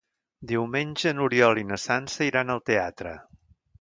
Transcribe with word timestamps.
Diumenge 0.51 1.13
n'Oriol 1.17 1.61
i 1.63 1.65
na 1.73 1.79
Sança 1.83 2.27
iran 2.31 2.55
al 2.55 2.65
teatre. 2.71 3.17